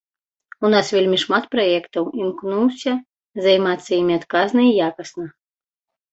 [0.67, 2.93] У нас вельмі шмат праектаў, імкнуся
[3.47, 5.25] займацца імі адказна і якасна.